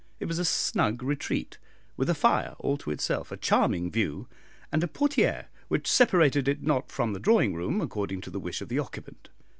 [0.19, 1.59] It was a snug retreat,
[1.95, 4.27] with a fire all to itself, a charming view,
[4.71, 8.39] and a portière which separated it or not from the drawing room, according to the
[8.39, 9.29] wish of the occupant.